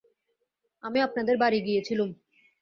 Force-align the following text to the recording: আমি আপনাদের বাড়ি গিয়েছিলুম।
আমি 0.83 0.99
আপনাদের 1.01 1.35
বাড়ি 1.37 1.59
গিয়েছিলুম। 1.65 2.09